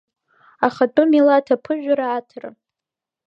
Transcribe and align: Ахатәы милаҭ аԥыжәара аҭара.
Ахатәы 0.65 1.03
милаҭ 1.11 1.47
аԥыжәара 1.55 2.07
аҭара. 2.17 2.51